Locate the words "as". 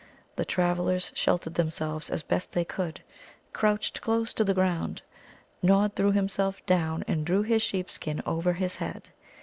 2.09-2.23